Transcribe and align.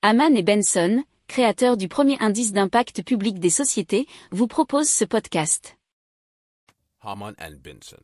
Haman 0.00 0.36
et 0.36 0.44
Benson, 0.44 1.02
créateurs 1.26 1.76
du 1.76 1.88
premier 1.88 2.16
indice 2.20 2.52
d'impact 2.52 3.02
public 3.02 3.40
des 3.40 3.50
sociétés, 3.50 4.06
vous 4.30 4.46
proposent 4.46 4.88
ce 4.88 5.04
podcast. 5.04 5.76
Haman 7.02 7.34
and 7.40 7.56
Benson. 7.64 7.96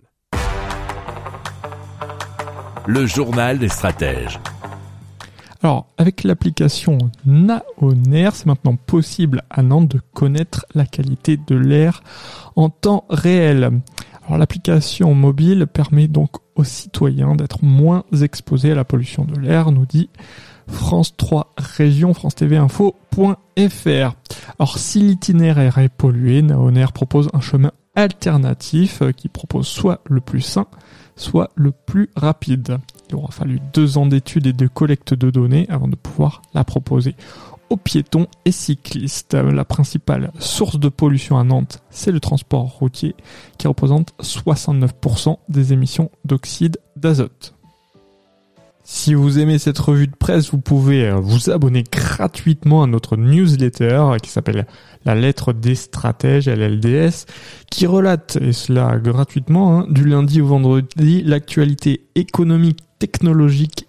Le 2.89 3.07
journal 3.07 3.61
des 3.61 3.69
stratèges. 3.69 4.41
Alors, 5.63 5.87
avec 5.97 6.25
l'application 6.25 6.99
Naoner, 7.27 8.31
c'est 8.33 8.47
maintenant 8.47 8.75
possible 8.75 9.45
à 9.49 9.63
Nantes 9.63 9.89
de 9.89 10.01
connaître 10.15 10.67
la 10.75 10.87
qualité 10.87 11.37
de 11.37 11.55
l'air 11.55 12.03
en 12.57 12.71
temps 12.71 13.05
réel. 13.09 13.71
Alors, 14.27 14.39
l'application 14.39 15.15
mobile 15.15 15.67
permet 15.67 16.09
donc 16.09 16.31
aux 16.55 16.65
citoyens 16.65 17.35
d'être 17.35 17.63
moins 17.65 18.05
exposés 18.23 18.73
à 18.73 18.75
la 18.75 18.85
pollution 18.85 19.25
de 19.25 19.39
l'air, 19.39 19.71
nous 19.71 19.87
dit 19.87 20.09
France 20.67 21.17
3 21.17 21.53
Région, 21.59 22.15
France 22.15 22.35
TV 22.35 22.57
Info.fr. 22.57 24.15
Alors 24.59 24.79
si 24.79 25.01
l'itinéraire 25.01 25.79
est 25.79 25.89
pollué, 25.89 26.43
Naoner 26.43 26.87
propose 26.93 27.29
un 27.33 27.41
chemin 27.41 27.73
alternatif 27.95 29.03
euh, 29.03 29.13
qui 29.13 29.29
propose 29.29 29.67
soit 29.67 30.01
le 30.07 30.21
plus 30.21 30.41
sain, 30.41 30.67
soit 31.17 31.51
le 31.55 31.71
plus 31.71 32.11
rapide. 32.17 32.79
Il 33.11 33.17
aura 33.17 33.31
fallu 33.31 33.61
deux 33.73 33.99
ans 33.99 34.07
d'études 34.07 34.47
et 34.47 34.53
de 34.53 34.67
collecte 34.67 35.15
de 35.15 35.31
données 35.31 35.67
avant 35.69 35.89
de 35.89 35.97
pouvoir 35.97 36.43
la 36.55 36.65
proposer 36.65 37.15
aux 37.75 37.77
piétons 37.77 38.29
et 38.45 38.53
cyclistes. 38.53 39.35
La 39.35 39.65
principale 39.65 40.31
source 40.39 40.79
de 40.79 40.89
pollution 40.89 41.39
à 41.39 41.45
Nantes, 41.45 41.83
c'est 41.91 42.13
le 42.13 42.21
transport 42.21 42.67
routier 42.67 43.17
qui 43.59 43.67
représente 43.67 44.15
69% 44.23 45.39
des 45.49 45.73
émissions 45.73 46.11
d'oxyde 46.25 46.79
d'azote. 46.95 47.55
Si 48.87 49.15
vous 49.15 49.39
aimez 49.39 49.59
cette 49.59 49.79
revue 49.79 50.07
de 50.07 50.15
presse, 50.15 50.51
vous 50.51 50.61
pouvez 50.61 51.09
euh, 51.09 51.17
vous 51.17 51.51
abonner 51.51 51.85
gratuitement 51.91 52.83
à 52.83 52.87
notre 52.87 53.17
newsletter 53.17 54.17
qui 54.23 54.31
s'appelle 54.31 54.67
La 55.07 55.15
lettre 55.15 55.55
des 55.55 55.75
stratèges, 55.75 56.49
LLDS, 56.49 57.25
qui 57.71 57.87
relate, 57.87 58.37
et 58.43 58.53
cela 58.53 58.99
gratuitement, 58.99 59.81
hein, 59.81 59.87
du 59.89 60.05
lundi 60.05 60.43
au 60.43 60.47
vendredi, 60.47 61.23
l'actualité 61.23 62.07
économique, 62.15 62.81
technologique, 62.99 63.89